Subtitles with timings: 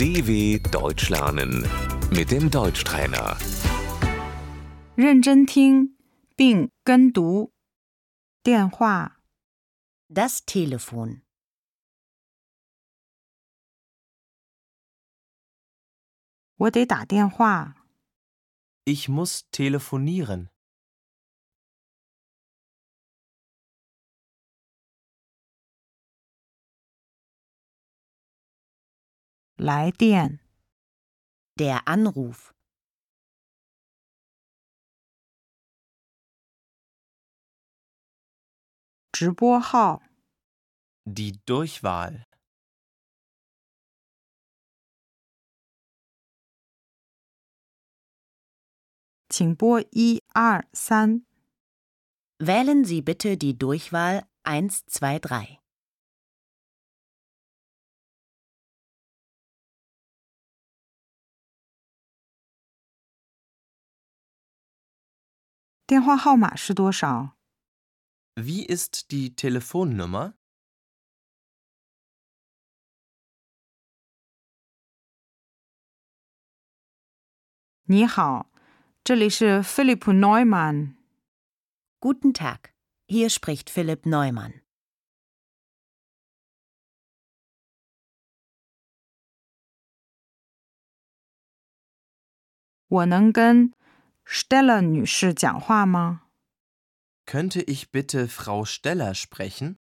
[0.00, 1.66] DW Deutsch lernen
[2.10, 3.36] mit dem Deutschtrainer.
[4.96, 5.96] 认真听
[6.34, 7.52] 并跟读。
[8.42, 9.16] 电话，
[10.08, 11.22] Das Telefon.
[16.56, 17.74] 我得打电话。
[18.84, 20.48] Ich muss telefonieren.
[29.61, 30.39] 来电。
[31.59, 32.51] Der Anruf.
[41.05, 42.25] Die Durchwahl.
[52.39, 55.60] Wählen Sie bitte die Durchwahl 123.
[65.90, 67.36] 电话号码是多少？
[68.34, 70.34] Wie ist die Telefonnummer?
[77.84, 78.50] 你好，
[79.04, 80.96] 这里是菲利普·neu曼。
[82.00, 82.72] Guten Tag.
[83.08, 84.62] Hier spricht Philipp Neumann.
[94.30, 96.22] 我能跟 Stella 女士讲话吗？
[97.26, 99.78] Könnte ich bitte Frau Steller sprechen?